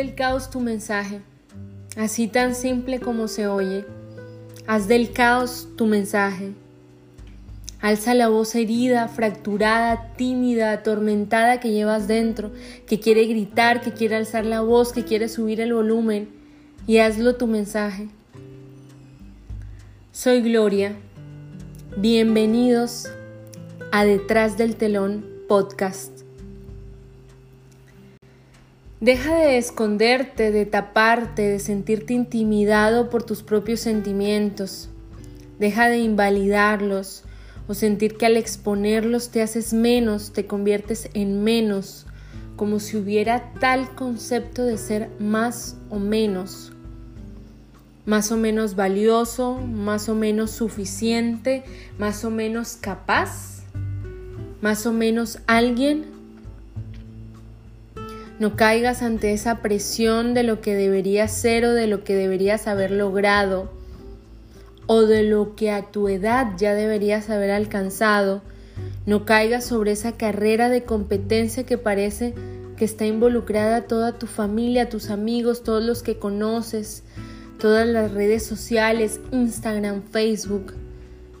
del 0.00 0.14
caos 0.14 0.48
tu 0.48 0.60
mensaje, 0.60 1.20
así 1.94 2.26
tan 2.26 2.54
simple 2.54 3.00
como 3.00 3.28
se 3.28 3.46
oye. 3.46 3.84
Haz 4.66 4.88
del 4.88 5.12
caos 5.12 5.68
tu 5.76 5.84
mensaje. 5.84 6.52
Alza 7.82 8.14
la 8.14 8.28
voz 8.28 8.54
herida, 8.54 9.08
fracturada, 9.08 10.14
tímida, 10.16 10.72
atormentada 10.72 11.60
que 11.60 11.72
llevas 11.72 12.08
dentro, 12.08 12.50
que 12.86 12.98
quiere 12.98 13.26
gritar, 13.26 13.82
que 13.82 13.92
quiere 13.92 14.16
alzar 14.16 14.46
la 14.46 14.62
voz, 14.62 14.94
que 14.94 15.04
quiere 15.04 15.28
subir 15.28 15.60
el 15.60 15.74
volumen, 15.74 16.30
y 16.86 16.98
hazlo 16.98 17.36
tu 17.36 17.46
mensaje. 17.46 18.08
Soy 20.12 20.40
Gloria. 20.40 20.96
Bienvenidos 21.98 23.06
a 23.92 24.06
Detrás 24.06 24.56
del 24.56 24.76
Telón 24.76 25.26
Podcast. 25.46 26.19
Deja 29.00 29.34
de 29.34 29.56
esconderte, 29.56 30.50
de 30.50 30.66
taparte, 30.66 31.40
de 31.40 31.58
sentirte 31.58 32.12
intimidado 32.12 33.08
por 33.08 33.22
tus 33.22 33.42
propios 33.42 33.80
sentimientos. 33.80 34.90
Deja 35.58 35.88
de 35.88 36.00
invalidarlos 36.00 37.24
o 37.66 37.72
sentir 37.72 38.18
que 38.18 38.26
al 38.26 38.36
exponerlos 38.36 39.30
te 39.30 39.40
haces 39.40 39.72
menos, 39.72 40.34
te 40.34 40.46
conviertes 40.46 41.08
en 41.14 41.42
menos, 41.42 42.04
como 42.56 42.78
si 42.78 42.98
hubiera 42.98 43.54
tal 43.58 43.94
concepto 43.94 44.64
de 44.64 44.76
ser 44.76 45.08
más 45.18 45.78
o 45.88 45.98
menos. 45.98 46.72
Más 48.04 48.30
o 48.30 48.36
menos 48.36 48.76
valioso, 48.76 49.54
más 49.54 50.10
o 50.10 50.14
menos 50.14 50.50
suficiente, 50.50 51.64
más 51.98 52.22
o 52.26 52.30
menos 52.30 52.76
capaz, 52.76 53.62
más 54.60 54.84
o 54.84 54.92
menos 54.92 55.38
alguien 55.46 56.19
no 58.40 58.56
caigas 58.56 59.02
ante 59.02 59.34
esa 59.34 59.60
presión 59.60 60.32
de 60.32 60.42
lo 60.42 60.62
que 60.62 60.74
deberías 60.74 61.30
ser 61.30 61.66
o 61.66 61.74
de 61.74 61.86
lo 61.86 62.04
que 62.04 62.14
deberías 62.14 62.66
haber 62.66 62.90
logrado 62.90 63.70
o 64.86 65.02
de 65.02 65.22
lo 65.22 65.54
que 65.54 65.70
a 65.70 65.82
tu 65.92 66.08
edad 66.08 66.54
ya 66.56 66.74
deberías 66.74 67.28
haber 67.28 67.50
alcanzado. 67.50 68.40
No 69.04 69.26
caigas 69.26 69.64
sobre 69.66 69.92
esa 69.92 70.12
carrera 70.12 70.70
de 70.70 70.84
competencia 70.84 71.64
que 71.64 71.76
parece 71.76 72.34
que 72.78 72.86
está 72.86 73.04
involucrada 73.04 73.82
toda 73.82 74.18
tu 74.18 74.26
familia, 74.26 74.88
tus 74.88 75.10
amigos, 75.10 75.62
todos 75.62 75.84
los 75.84 76.02
que 76.02 76.18
conoces, 76.18 77.04
todas 77.58 77.86
las 77.86 78.10
redes 78.10 78.46
sociales, 78.46 79.20
Instagram, 79.32 80.02
Facebook, 80.10 80.72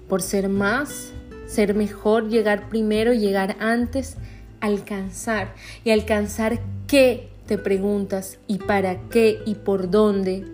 por 0.06 0.20
ser 0.20 0.50
más, 0.50 1.12
ser 1.46 1.74
mejor, 1.74 2.28
llegar 2.28 2.68
primero, 2.68 3.14
llegar 3.14 3.56
antes, 3.58 4.18
alcanzar. 4.60 5.54
¿Y 5.82 5.90
alcanzar 5.90 6.60
qué? 6.90 7.28
Te 7.46 7.56
preguntas, 7.56 8.38
¿y 8.48 8.58
para 8.58 9.08
qué? 9.10 9.40
¿Y 9.46 9.54
por 9.54 9.92
dónde? 9.92 10.44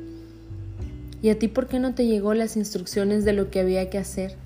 ¿Y 1.22 1.30
a 1.30 1.38
ti 1.38 1.48
por 1.48 1.66
qué 1.66 1.78
no 1.78 1.94
te 1.94 2.06
llegó 2.06 2.34
las 2.34 2.58
instrucciones 2.58 3.24
de 3.24 3.32
lo 3.32 3.50
que 3.50 3.60
había 3.60 3.88
que 3.88 3.96
hacer? 3.96 4.36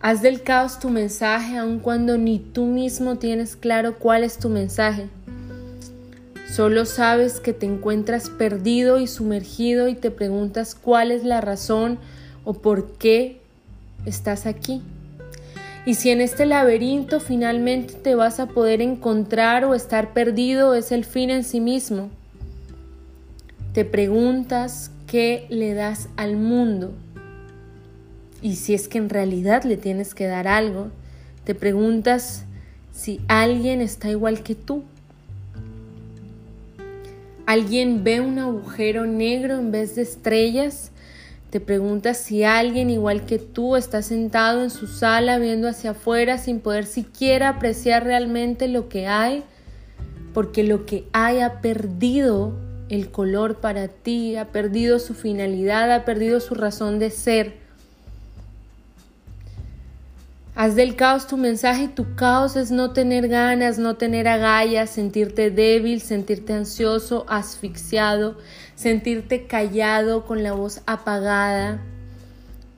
Haz 0.00 0.20
del 0.20 0.42
caos 0.42 0.80
tu 0.80 0.90
mensaje 0.90 1.56
aun 1.58 1.78
cuando 1.78 2.18
ni 2.18 2.40
tú 2.40 2.64
mismo 2.64 3.16
tienes 3.16 3.54
claro 3.54 4.00
cuál 4.00 4.24
es 4.24 4.38
tu 4.38 4.48
mensaje. 4.48 5.08
Solo 6.52 6.84
sabes 6.86 7.38
que 7.38 7.52
te 7.52 7.66
encuentras 7.66 8.30
perdido 8.30 8.98
y 8.98 9.06
sumergido 9.06 9.86
y 9.86 9.94
te 9.94 10.10
preguntas 10.10 10.74
cuál 10.74 11.12
es 11.12 11.22
la 11.22 11.40
razón 11.40 11.98
o 12.44 12.54
por 12.54 12.94
qué 12.98 13.40
estás 14.06 14.46
aquí. 14.46 14.82
Y 15.86 15.94
si 15.94 16.10
en 16.10 16.20
este 16.20 16.46
laberinto 16.46 17.20
finalmente 17.20 17.94
te 17.94 18.16
vas 18.16 18.40
a 18.40 18.46
poder 18.46 18.82
encontrar 18.82 19.64
o 19.64 19.72
estar 19.72 20.12
perdido, 20.12 20.74
es 20.74 20.90
el 20.90 21.04
fin 21.04 21.30
en 21.30 21.44
sí 21.44 21.60
mismo. 21.60 22.10
Te 23.72 23.84
preguntas 23.84 24.90
qué 25.06 25.46
le 25.48 25.74
das 25.74 26.08
al 26.16 26.36
mundo. 26.36 26.92
Y 28.42 28.56
si 28.56 28.74
es 28.74 28.88
que 28.88 28.98
en 28.98 29.08
realidad 29.08 29.62
le 29.62 29.76
tienes 29.76 30.12
que 30.16 30.26
dar 30.26 30.48
algo, 30.48 30.88
te 31.44 31.54
preguntas 31.54 32.44
si 32.92 33.20
alguien 33.28 33.80
está 33.80 34.10
igual 34.10 34.42
que 34.42 34.56
tú. 34.56 34.82
¿Alguien 37.46 38.02
ve 38.02 38.20
un 38.20 38.40
agujero 38.40 39.06
negro 39.06 39.54
en 39.54 39.70
vez 39.70 39.94
de 39.94 40.02
estrellas? 40.02 40.90
Te 41.50 41.60
preguntas 41.60 42.18
si 42.18 42.42
alguien 42.42 42.90
igual 42.90 43.24
que 43.24 43.38
tú 43.38 43.76
está 43.76 44.02
sentado 44.02 44.64
en 44.64 44.70
su 44.70 44.86
sala 44.86 45.38
viendo 45.38 45.68
hacia 45.68 45.92
afuera 45.92 46.38
sin 46.38 46.60
poder 46.60 46.86
siquiera 46.86 47.50
apreciar 47.50 48.04
realmente 48.04 48.66
lo 48.66 48.88
que 48.88 49.06
hay, 49.06 49.44
porque 50.34 50.64
lo 50.64 50.86
que 50.86 51.06
hay 51.12 51.40
ha 51.40 51.60
perdido 51.60 52.52
el 52.88 53.10
color 53.10 53.60
para 53.60 53.88
ti, 53.88 54.36
ha 54.36 54.52
perdido 54.52 54.98
su 54.98 55.14
finalidad, 55.14 55.92
ha 55.92 56.04
perdido 56.04 56.40
su 56.40 56.54
razón 56.54 56.98
de 56.98 57.10
ser. 57.10 57.65
Haz 60.58 60.74
del 60.74 60.96
caos 60.96 61.26
tu 61.26 61.36
mensaje 61.36 61.82
y 61.82 61.88
tu 61.88 62.14
caos 62.14 62.56
es 62.56 62.70
no 62.70 62.94
tener 62.94 63.28
ganas, 63.28 63.76
no 63.78 63.96
tener 63.96 64.26
agallas, 64.26 64.88
sentirte 64.88 65.50
débil, 65.50 66.00
sentirte 66.00 66.54
ansioso, 66.54 67.26
asfixiado, 67.28 68.38
sentirte 68.74 69.46
callado 69.46 70.24
con 70.24 70.42
la 70.42 70.54
voz 70.54 70.80
apagada. 70.86 71.82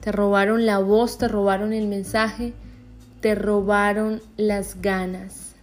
Te 0.01 0.11
robaron 0.11 0.67
la 0.67 0.81
voz, 0.81 1.19
te 1.19 1.29
robaron 1.29 1.73
el 1.73 1.87
mensaje, 1.87 2.53
te 3.21 3.37
robaron 3.37 4.23
las 4.37 4.83
ganas. 4.83 5.55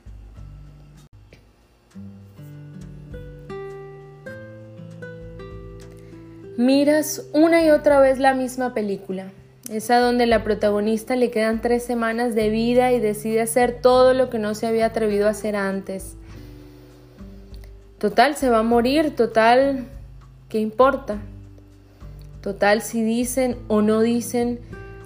Miras 6.55 7.25
una 7.33 7.61
y 7.61 7.71
otra 7.71 7.99
vez 7.99 8.19
la 8.19 8.33
misma 8.33 8.73
película 8.73 9.33
esa 9.69 9.99
donde 9.99 10.27
la 10.27 10.43
protagonista 10.43 11.15
le 11.15 11.31
quedan 11.31 11.61
tres 11.61 11.83
semanas 11.83 12.35
de 12.35 12.49
vida 12.49 12.91
y 12.91 12.99
decide 12.99 13.41
hacer 13.41 13.79
todo 13.81 14.13
lo 14.13 14.29
que 14.29 14.37
no 14.37 14.53
se 14.53 14.67
había 14.67 14.87
atrevido 14.87 15.27
a 15.27 15.31
hacer 15.31 15.55
antes. 15.55 16.15
Total, 17.97 18.35
se 18.35 18.49
va 18.49 18.59
a 18.59 18.63
morir, 18.63 19.15
total, 19.15 19.85
¿qué 20.49 20.59
importa? 20.59 21.17
Total, 22.41 22.83
si 22.83 23.01
dicen 23.01 23.57
o 23.67 23.81
no 23.81 24.01
dicen, 24.01 24.59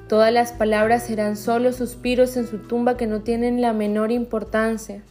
todas 0.09 0.33
las 0.33 0.51
palabras 0.51 1.03
serán 1.03 1.37
solo 1.37 1.71
suspiros 1.71 2.35
en 2.35 2.45
su 2.47 2.57
tumba 2.57 2.97
que 2.97 3.07
no 3.07 3.21
tienen 3.21 3.61
la 3.61 3.71
menor 3.71 4.11
importancia. 4.11 5.01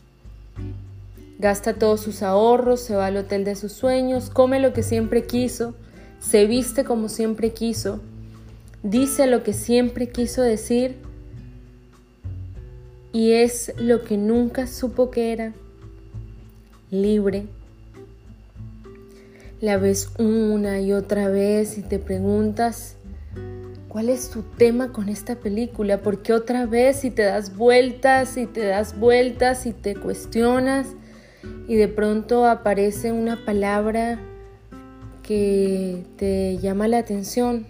Gasta 1.39 1.73
todos 1.75 2.01
sus 2.01 2.23
ahorros, 2.23 2.81
se 2.81 2.97
va 2.97 3.07
al 3.07 3.17
hotel 3.17 3.45
de 3.45 3.55
sus 3.55 3.73
sueños, 3.73 4.29
come 4.29 4.61
lo 4.61 4.75
que 4.75 4.83
siempre 4.83 5.23
quiso, 5.23 5.75
se 6.19 6.47
viste 6.47 6.85
como 6.85 7.09
siempre 7.09 7.53
quiso, 7.53 8.01
dice 8.83 9.27
lo 9.27 9.43
que 9.43 9.53
siempre 9.53 10.09
quiso 10.09 10.43
decir 10.43 10.97
y 13.13 13.33
es 13.33 13.73
lo 13.79 14.05
que 14.05 14.17
nunca 14.17 14.67
supo 14.67 15.11
que 15.11 15.33
era, 15.33 15.53
libre. 16.91 17.47
La 19.61 19.77
ves 19.77 20.11
una 20.19 20.81
y 20.81 20.93
otra 20.93 21.29
vez 21.29 21.79
y 21.79 21.83
te 21.83 21.99
preguntas, 21.99 22.95
¿cuál 23.89 24.09
es 24.09 24.31
tu 24.31 24.43
tema 24.43 24.93
con 24.93 25.09
esta 25.09 25.35
película? 25.35 26.01
Porque 26.01 26.33
otra 26.33 26.67
vez 26.67 27.05
y 27.05 27.11
te 27.11 27.23
das 27.23 27.57
vueltas 27.57 28.37
y 28.37 28.47
te 28.47 28.65
das 28.65 28.99
vueltas 28.99 29.67
y 29.67 29.73
te 29.73 29.97
cuestionas 29.97 30.87
y 31.67 31.75
de 31.75 31.89
pronto 31.89 32.47
aparece 32.47 33.11
una 33.11 33.45
palabra 33.45 34.21
que 35.25 36.05
te 36.17 36.59
llama 36.59 36.87
la 36.87 36.99
atención 36.99 37.67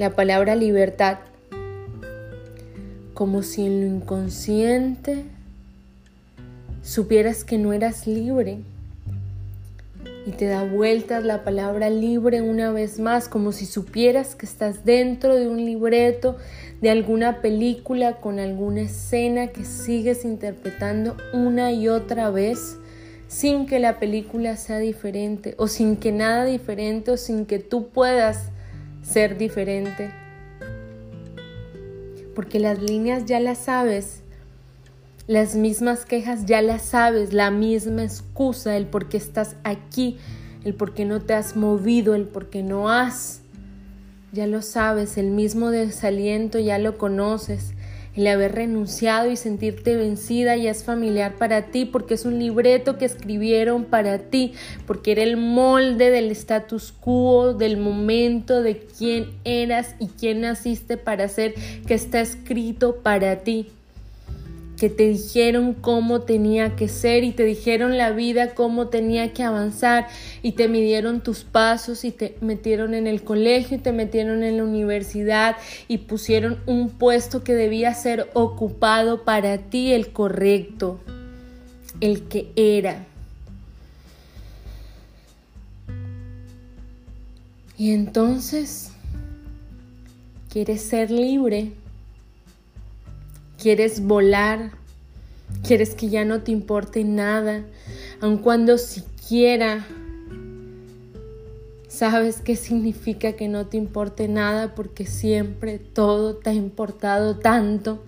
la 0.00 0.08
palabra 0.08 0.56
libertad, 0.56 1.18
como 3.12 3.42
si 3.42 3.66
en 3.66 3.82
lo 3.82 3.86
inconsciente 3.86 5.24
supieras 6.82 7.44
que 7.44 7.58
no 7.58 7.74
eras 7.74 8.06
libre. 8.06 8.60
Y 10.24 10.30
te 10.30 10.46
da 10.46 10.64
vueltas 10.64 11.22
la 11.22 11.44
palabra 11.44 11.90
libre 11.90 12.40
una 12.40 12.72
vez 12.72 12.98
más, 12.98 13.28
como 13.28 13.52
si 13.52 13.66
supieras 13.66 14.34
que 14.36 14.46
estás 14.46 14.86
dentro 14.86 15.36
de 15.36 15.50
un 15.50 15.58
libreto, 15.66 16.38
de 16.80 16.88
alguna 16.88 17.42
película, 17.42 18.22
con 18.22 18.38
alguna 18.38 18.80
escena 18.80 19.48
que 19.48 19.66
sigues 19.66 20.24
interpretando 20.24 21.14
una 21.34 21.72
y 21.72 21.88
otra 21.88 22.30
vez, 22.30 22.78
sin 23.28 23.66
que 23.66 23.78
la 23.78 23.98
película 23.98 24.56
sea 24.56 24.78
diferente, 24.78 25.54
o 25.58 25.68
sin 25.68 25.98
que 25.98 26.10
nada 26.10 26.46
diferente, 26.46 27.10
o 27.10 27.18
sin 27.18 27.44
que 27.44 27.58
tú 27.58 27.88
puedas 27.88 28.48
ser 29.10 29.36
diferente. 29.36 30.10
Porque 32.34 32.58
las 32.60 32.80
líneas 32.80 33.24
ya 33.26 33.40
las 33.40 33.58
sabes, 33.58 34.22
las 35.26 35.54
mismas 35.54 36.04
quejas 36.04 36.46
ya 36.46 36.62
las 36.62 36.82
sabes, 36.82 37.32
la 37.32 37.50
misma 37.50 38.04
excusa, 38.04 38.76
el 38.76 38.86
por 38.86 39.08
qué 39.08 39.16
estás 39.16 39.56
aquí, 39.64 40.18
el 40.64 40.74
por 40.74 40.94
qué 40.94 41.04
no 41.04 41.20
te 41.20 41.34
has 41.34 41.56
movido, 41.56 42.14
el 42.14 42.26
por 42.26 42.50
qué 42.50 42.62
no 42.62 42.88
has. 42.88 43.42
Ya 44.32 44.46
lo 44.46 44.62
sabes, 44.62 45.18
el 45.18 45.30
mismo 45.30 45.70
desaliento 45.70 46.60
ya 46.60 46.78
lo 46.78 46.96
conoces, 46.96 47.72
el 48.16 48.26
haber 48.26 48.52
renunciado 48.52 49.30
y 49.30 49.36
sentirte 49.36 49.96
vencida 49.96 50.56
ya 50.56 50.70
es 50.70 50.84
familiar 50.84 51.34
para 51.34 51.66
ti 51.66 51.84
porque 51.84 52.14
es 52.14 52.24
un 52.24 52.38
libreto 52.38 52.98
que 52.98 53.04
escribieron 53.04 53.84
para 53.84 54.18
ti, 54.18 54.52
porque 54.86 55.12
era 55.12 55.22
el 55.22 55.36
molde 55.36 56.10
del 56.10 56.30
status 56.30 56.92
quo, 56.92 57.54
del 57.54 57.76
momento 57.76 58.62
de 58.62 58.78
quién 58.78 59.30
eras 59.44 59.94
y 59.98 60.08
quién 60.08 60.42
naciste 60.42 60.96
para 60.96 61.28
ser, 61.28 61.54
que 61.86 61.94
está 61.94 62.20
escrito 62.20 62.96
para 62.96 63.40
ti 63.40 63.68
que 64.80 64.88
te 64.88 65.08
dijeron 65.08 65.74
cómo 65.74 66.22
tenía 66.22 66.74
que 66.74 66.88
ser 66.88 67.22
y 67.22 67.32
te 67.32 67.44
dijeron 67.44 67.98
la 67.98 68.12
vida 68.12 68.54
cómo 68.54 68.88
tenía 68.88 69.34
que 69.34 69.42
avanzar 69.42 70.08
y 70.42 70.52
te 70.52 70.68
midieron 70.68 71.20
tus 71.20 71.44
pasos 71.44 72.02
y 72.02 72.12
te 72.12 72.34
metieron 72.40 72.94
en 72.94 73.06
el 73.06 73.22
colegio 73.22 73.76
y 73.76 73.80
te 73.80 73.92
metieron 73.92 74.42
en 74.42 74.56
la 74.56 74.64
universidad 74.64 75.56
y 75.86 75.98
pusieron 75.98 76.60
un 76.64 76.88
puesto 76.88 77.44
que 77.44 77.52
debía 77.52 77.92
ser 77.92 78.30
ocupado 78.32 79.22
para 79.22 79.58
ti 79.58 79.92
el 79.92 80.14
correcto, 80.14 80.98
el 82.00 82.22
que 82.22 82.50
era. 82.56 83.04
Y 87.76 87.90
entonces, 87.90 88.92
¿quieres 90.48 90.80
ser 90.80 91.10
libre? 91.10 91.74
Quieres 93.60 94.06
volar, 94.06 94.70
quieres 95.66 95.94
que 95.94 96.08
ya 96.08 96.24
no 96.24 96.42
te 96.42 96.50
importe 96.50 97.04
nada, 97.04 97.62
aun 98.20 98.38
cuando 98.38 98.78
siquiera 98.78 99.86
sabes 101.88 102.40
qué 102.40 102.56
significa 102.56 103.34
que 103.34 103.48
no 103.48 103.66
te 103.66 103.76
importe 103.76 104.28
nada 104.28 104.74
porque 104.74 105.04
siempre 105.04 105.78
todo 105.78 106.36
te 106.36 106.50
ha 106.50 106.54
importado 106.54 107.36
tanto, 107.36 108.02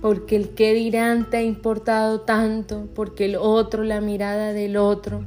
porque 0.00 0.34
el 0.34 0.48
que 0.50 0.74
dirán 0.74 1.30
te 1.30 1.36
ha 1.36 1.42
importado 1.42 2.22
tanto, 2.22 2.88
porque 2.96 3.26
el 3.26 3.36
otro, 3.36 3.84
la 3.84 4.00
mirada 4.00 4.52
del 4.52 4.76
otro, 4.76 5.22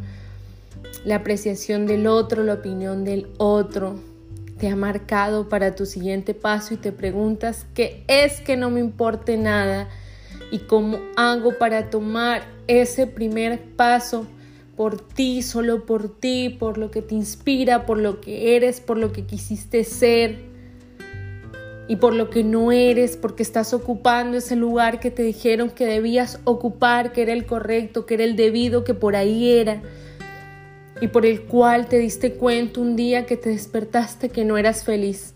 la 1.05 1.15
apreciación 1.15 1.85
del 1.85 2.07
otro, 2.07 2.43
la 2.43 2.55
opinión 2.55 3.05
del 3.05 3.27
otro 3.37 4.14
te 4.57 4.69
ha 4.69 4.75
marcado 4.75 5.49
para 5.49 5.75
tu 5.75 5.85
siguiente 5.85 6.33
paso 6.33 6.73
y 6.73 6.77
te 6.77 6.91
preguntas 6.91 7.65
qué 7.73 8.03
es 8.07 8.39
que 8.41 8.55
no 8.55 8.69
me 8.69 8.79
importe 8.79 9.37
nada 9.37 9.89
y 10.51 10.59
cómo 10.59 10.99
hago 11.17 11.57
para 11.57 11.89
tomar 11.89 12.43
ese 12.67 13.07
primer 13.07 13.61
paso 13.75 14.25
por 14.75 14.99
ti, 14.99 15.41
solo 15.41 15.85
por 15.85 16.09
ti, 16.19 16.49
por 16.49 16.77
lo 16.77 16.91
que 16.91 17.01
te 17.01 17.15
inspira, 17.15 17.85
por 17.85 17.97
lo 17.97 18.21
que 18.21 18.55
eres, 18.55 18.81
por 18.81 18.97
lo 18.97 19.11
que 19.11 19.25
quisiste 19.25 19.83
ser 19.83 20.37
y 21.87 21.97
por 21.97 22.13
lo 22.13 22.29
que 22.29 22.43
no 22.43 22.71
eres, 22.71 23.15
porque 23.15 23.43
estás 23.43 23.73
ocupando 23.73 24.37
ese 24.37 24.55
lugar 24.55 24.99
que 24.99 25.11
te 25.11 25.23
dijeron 25.23 25.69
que 25.69 25.85
debías 25.85 26.39
ocupar, 26.43 27.11
que 27.11 27.21
era 27.21 27.33
el 27.33 27.45
correcto, 27.45 28.05
que 28.05 28.15
era 28.15 28.23
el 28.23 28.35
debido, 28.35 28.83
que 28.83 28.93
por 28.93 29.15
ahí 29.15 29.51
era 29.51 29.81
y 31.01 31.07
por 31.07 31.25
el 31.25 31.43
cual 31.43 31.87
te 31.87 31.97
diste 31.99 32.33
cuenta 32.33 32.79
un 32.79 32.95
día 32.95 33.25
que 33.25 33.37
te 33.37 33.49
despertaste 33.49 34.29
que 34.29 34.45
no 34.45 34.57
eras 34.57 34.83
feliz. 34.83 35.33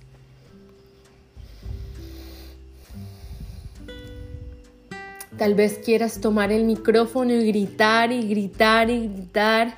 Tal 5.37 5.55
vez 5.55 5.79
quieras 5.83 6.19
tomar 6.19 6.51
el 6.51 6.65
micrófono 6.65 7.33
y 7.33 7.47
gritar 7.47 8.11
y 8.11 8.27
gritar 8.27 8.89
y 8.89 9.07
gritar 9.07 9.73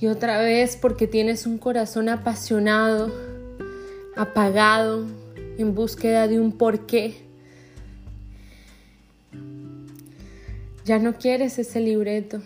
y 0.00 0.06
otra 0.06 0.40
vez 0.40 0.76
porque 0.76 1.06
tienes 1.06 1.46
un 1.46 1.58
corazón 1.58 2.08
apasionado, 2.08 3.12
apagado, 4.16 5.06
en 5.58 5.74
búsqueda 5.74 6.28
de 6.28 6.40
un 6.40 6.52
porqué. 6.52 7.14
Ya 10.84 10.98
no 10.98 11.14
quieres 11.14 11.58
ese 11.58 11.80
libreto. 11.80 12.40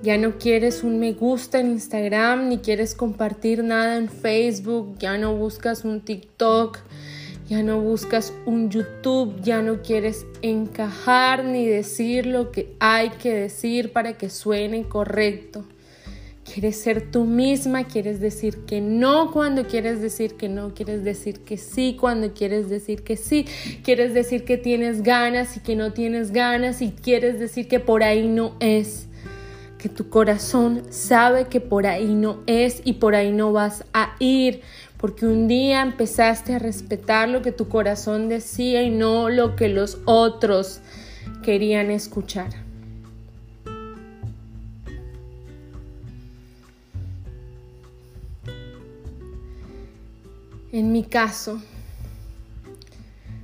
Ya 0.00 0.16
no 0.16 0.38
quieres 0.38 0.84
un 0.84 1.00
me 1.00 1.12
gusta 1.12 1.58
en 1.58 1.72
Instagram, 1.72 2.48
ni 2.48 2.58
quieres 2.58 2.94
compartir 2.94 3.64
nada 3.64 3.96
en 3.96 4.08
Facebook, 4.08 4.96
ya 5.00 5.18
no 5.18 5.34
buscas 5.34 5.84
un 5.84 6.02
TikTok, 6.02 6.78
ya 7.48 7.64
no 7.64 7.80
buscas 7.80 8.32
un 8.46 8.70
YouTube, 8.70 9.40
ya 9.42 9.60
no 9.60 9.82
quieres 9.82 10.24
encajar 10.40 11.44
ni 11.44 11.66
decir 11.66 12.26
lo 12.26 12.52
que 12.52 12.76
hay 12.78 13.10
que 13.10 13.34
decir 13.34 13.92
para 13.92 14.12
que 14.12 14.30
suene 14.30 14.84
correcto. 14.84 15.64
Quieres 16.44 16.80
ser 16.80 17.10
tú 17.10 17.24
misma, 17.24 17.84
quieres 17.88 18.20
decir 18.20 18.64
que 18.66 18.80
no 18.80 19.32
cuando 19.32 19.66
quieres 19.66 20.00
decir 20.00 20.34
que 20.34 20.48
no, 20.48 20.74
quieres 20.74 21.02
decir 21.02 21.40
que 21.40 21.56
sí 21.56 21.96
cuando 22.00 22.32
quieres 22.34 22.70
decir 22.70 23.02
que 23.02 23.16
sí, 23.16 23.46
quieres 23.82 24.14
decir 24.14 24.44
que 24.44 24.56
tienes 24.58 25.02
ganas 25.02 25.56
y 25.56 25.60
que 25.60 25.74
no 25.74 25.92
tienes 25.92 26.30
ganas 26.30 26.80
y 26.82 26.92
quieres 26.92 27.40
decir 27.40 27.66
que 27.66 27.80
por 27.80 28.04
ahí 28.04 28.28
no 28.28 28.54
es 28.60 29.07
que 29.78 29.88
tu 29.88 30.10
corazón 30.10 30.82
sabe 30.90 31.46
que 31.46 31.60
por 31.60 31.86
ahí 31.86 32.14
no 32.14 32.42
es 32.46 32.82
y 32.84 32.94
por 32.94 33.14
ahí 33.14 33.32
no 33.32 33.52
vas 33.52 33.84
a 33.94 34.16
ir, 34.18 34.62
porque 34.96 35.24
un 35.24 35.46
día 35.46 35.82
empezaste 35.82 36.54
a 36.54 36.58
respetar 36.58 37.28
lo 37.28 37.42
que 37.42 37.52
tu 37.52 37.68
corazón 37.68 38.28
decía 38.28 38.82
y 38.82 38.90
no 38.90 39.30
lo 39.30 39.54
que 39.54 39.68
los 39.68 39.98
otros 40.04 40.80
querían 41.42 41.92
escuchar. 41.92 42.50
En 50.72 50.92
mi 50.92 51.04
caso, 51.04 51.62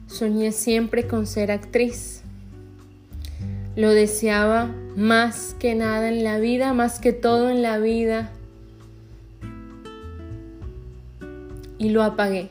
soñé 0.09 0.53
siempre 0.53 1.07
con 1.07 1.27
ser 1.27 1.53
actriz. 1.53 2.24
Lo 3.77 3.91
deseaba 3.91 4.71
más 4.95 5.57
que 5.59 5.75
nada 5.75 6.09
en 6.09 6.23
la 6.23 6.39
vida, 6.39 6.73
más 6.75 7.01
que 7.01 7.13
todo 7.13 7.51
en 7.51 7.61
la 7.61 7.79
vida. 7.79 8.31
Y 11.79 11.89
lo 11.89 12.05
apagué. 12.05 12.51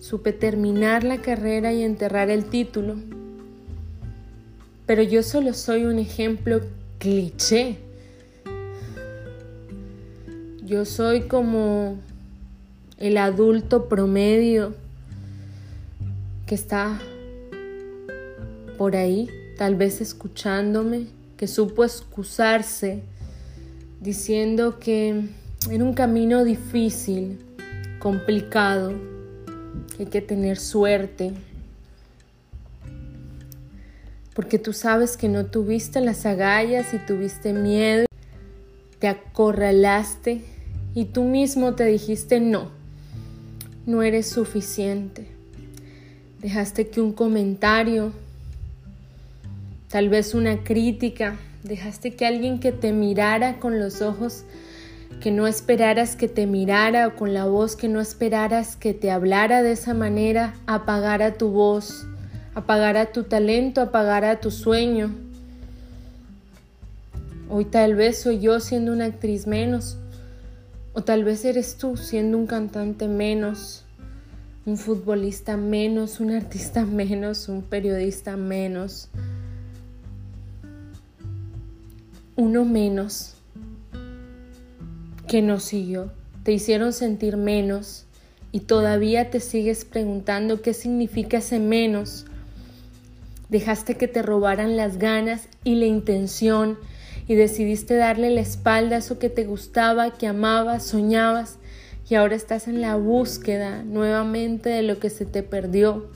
Supe 0.00 0.32
terminar 0.32 1.04
la 1.04 1.18
carrera 1.18 1.72
y 1.72 1.84
enterrar 1.84 2.28
el 2.28 2.46
título. 2.46 2.96
Pero 4.84 5.02
yo 5.02 5.22
solo 5.22 5.54
soy 5.54 5.84
un 5.84 6.00
ejemplo 6.00 6.60
cliché. 6.98 7.78
Yo 10.64 10.84
soy 10.84 11.22
como 11.22 11.98
el 12.98 13.16
adulto 13.16 13.88
promedio 13.88 14.74
que 16.46 16.56
está 16.56 16.98
por 18.76 18.96
ahí 18.96 19.30
tal 19.56 19.76
vez 19.76 20.00
escuchándome, 20.00 21.06
que 21.36 21.46
supo 21.46 21.84
excusarse, 21.84 23.02
diciendo 24.00 24.78
que 24.78 25.24
era 25.70 25.84
un 25.84 25.94
camino 25.94 26.44
difícil, 26.44 27.38
complicado, 27.98 28.92
que 29.96 30.04
hay 30.04 30.08
que 30.10 30.20
tener 30.20 30.58
suerte, 30.58 31.32
porque 34.34 34.58
tú 34.58 34.72
sabes 34.72 35.16
que 35.16 35.28
no 35.28 35.46
tuviste 35.46 36.00
las 36.00 36.26
agallas 36.26 36.92
y 36.92 36.98
tuviste 36.98 37.52
miedo, 37.52 38.06
te 38.98 39.08
acorralaste 39.08 40.42
y 40.94 41.06
tú 41.06 41.24
mismo 41.24 41.74
te 41.74 41.84
dijiste 41.84 42.40
no, 42.40 42.70
no 43.86 44.02
eres 44.02 44.28
suficiente. 44.28 45.26
Dejaste 46.40 46.88
que 46.88 47.00
un 47.00 47.12
comentario 47.12 48.12
tal 49.94 50.08
vez 50.08 50.34
una 50.34 50.64
crítica, 50.64 51.36
dejaste 51.62 52.16
que 52.16 52.26
alguien 52.26 52.58
que 52.58 52.72
te 52.72 52.92
mirara 52.92 53.60
con 53.60 53.78
los 53.78 54.02
ojos 54.02 54.42
que 55.20 55.30
no 55.30 55.46
esperaras 55.46 56.16
que 56.16 56.26
te 56.26 56.48
mirara 56.48 57.06
o 57.06 57.14
con 57.14 57.32
la 57.32 57.44
voz 57.44 57.76
que 57.76 57.86
no 57.86 58.00
esperaras 58.00 58.74
que 58.74 58.92
te 58.92 59.12
hablara 59.12 59.62
de 59.62 59.70
esa 59.70 59.94
manera, 59.94 60.54
apagara 60.66 61.34
tu 61.34 61.50
voz, 61.50 62.08
apagara 62.56 63.12
tu 63.12 63.22
talento, 63.22 63.80
apagara 63.80 64.40
tu 64.40 64.50
sueño. 64.50 65.14
Hoy 67.48 67.64
tal 67.64 67.94
vez 67.94 68.20
soy 68.20 68.40
yo 68.40 68.58
siendo 68.58 68.92
una 68.92 69.04
actriz 69.04 69.46
menos, 69.46 69.96
o 70.92 71.04
tal 71.04 71.22
vez 71.22 71.44
eres 71.44 71.76
tú 71.76 71.96
siendo 71.96 72.36
un 72.36 72.48
cantante 72.48 73.06
menos, 73.06 73.84
un 74.66 74.76
futbolista 74.76 75.56
menos, 75.56 76.18
un 76.18 76.32
artista 76.32 76.84
menos, 76.84 77.48
un 77.48 77.62
periodista 77.62 78.36
menos 78.36 79.08
uno 82.36 82.64
menos 82.64 83.34
que 85.28 85.42
nos 85.42 85.64
siguió. 85.64 86.12
Te 86.42 86.52
hicieron 86.52 86.92
sentir 86.92 87.36
menos 87.36 88.04
y 88.52 88.60
todavía 88.60 89.30
te 89.30 89.40
sigues 89.40 89.84
preguntando 89.84 90.62
qué 90.62 90.74
significa 90.74 91.38
ese 91.38 91.58
menos. 91.58 92.26
Dejaste 93.48 93.96
que 93.96 94.08
te 94.08 94.22
robaran 94.22 94.76
las 94.76 94.98
ganas 94.98 95.48
y 95.64 95.76
la 95.76 95.86
intención 95.86 96.78
y 97.26 97.34
decidiste 97.34 97.94
darle 97.94 98.30
la 98.30 98.40
espalda 98.40 98.96
a 98.96 98.98
eso 98.98 99.18
que 99.18 99.30
te 99.30 99.44
gustaba, 99.44 100.12
que 100.12 100.26
amabas, 100.26 100.84
soñabas, 100.84 101.58
y 102.08 102.16
ahora 102.16 102.36
estás 102.36 102.68
en 102.68 102.80
la 102.80 102.96
búsqueda 102.96 103.82
nuevamente 103.82 104.68
de 104.68 104.82
lo 104.82 104.98
que 104.98 105.08
se 105.08 105.24
te 105.24 105.42
perdió. 105.42 106.10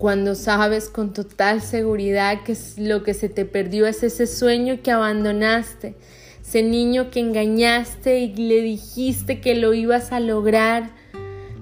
Cuando 0.00 0.34
sabes 0.34 0.88
con 0.88 1.12
total 1.12 1.60
seguridad 1.60 2.42
que 2.42 2.56
lo 2.78 3.02
que 3.02 3.12
se 3.12 3.28
te 3.28 3.44
perdió 3.44 3.86
es 3.86 4.02
ese 4.02 4.26
sueño 4.26 4.78
que 4.82 4.92
abandonaste, 4.92 5.94
ese 6.40 6.62
niño 6.62 7.10
que 7.10 7.20
engañaste 7.20 8.20
y 8.20 8.34
le 8.34 8.62
dijiste 8.62 9.42
que 9.42 9.54
lo 9.54 9.74
ibas 9.74 10.10
a 10.12 10.18
lograr. 10.18 10.88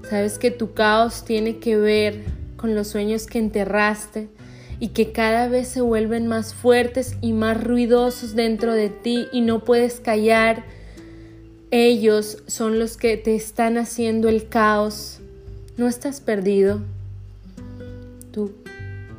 Sabes 0.09 0.39
que 0.39 0.51
tu 0.51 0.73
caos 0.73 1.25
tiene 1.25 1.57
que 1.57 1.75
ver 1.75 2.23
con 2.55 2.75
los 2.75 2.87
sueños 2.87 3.27
que 3.27 3.39
enterraste 3.39 4.29
y 4.79 4.87
que 4.87 5.11
cada 5.11 5.49
vez 5.49 5.67
se 5.67 5.81
vuelven 5.81 6.27
más 6.27 6.53
fuertes 6.53 7.17
y 7.19 7.33
más 7.33 7.61
ruidosos 7.61 8.35
dentro 8.35 8.73
de 8.73 8.87
ti 8.87 9.27
y 9.33 9.41
no 9.41 9.65
puedes 9.65 9.99
callar 9.99 10.63
ellos 11.71 12.41
son 12.47 12.79
los 12.79 12.95
que 12.95 13.17
te 13.17 13.35
están 13.35 13.77
haciendo 13.77 14.29
el 14.29 14.47
caos. 14.47 15.19
No 15.75 15.89
estás 15.89 16.21
perdido. 16.21 16.79
Tú 18.31 18.53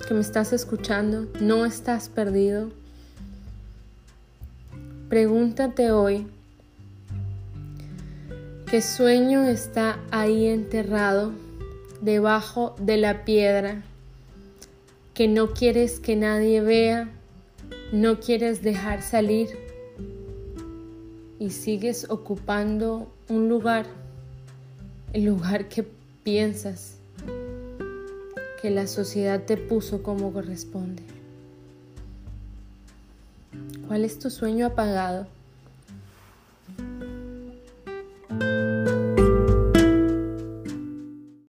que 0.06 0.14
me 0.14 0.20
estás 0.20 0.52
escuchando, 0.52 1.28
no 1.40 1.64
estás 1.66 2.08
perdido. 2.08 2.70
Pregúntate 5.08 5.90
hoy, 5.90 6.26
¿qué 8.70 8.80
sueño 8.80 9.44
está 9.44 9.98
ahí 10.10 10.46
enterrado 10.46 11.32
debajo 12.00 12.76
de 12.78 12.96
la 12.96 13.24
piedra 13.24 13.82
que 15.14 15.28
no 15.28 15.52
quieres 15.52 15.98
que 15.98 16.16
nadie 16.16 16.60
vea, 16.60 17.10
no 17.92 18.20
quieres 18.20 18.62
dejar 18.62 19.02
salir? 19.02 19.48
y 21.40 21.50
sigues 21.50 22.06
ocupando 22.10 23.10
un 23.30 23.48
lugar, 23.48 23.86
el 25.14 25.24
lugar 25.24 25.70
que 25.70 25.84
piensas 26.22 26.99
que 28.60 28.70
la 28.70 28.86
sociedad 28.86 29.42
te 29.44 29.56
puso 29.56 30.02
como 30.02 30.32
corresponde. 30.32 31.02
¿Cuál 33.88 34.04
es 34.04 34.18
tu 34.18 34.30
sueño 34.30 34.66
apagado? 34.66 35.26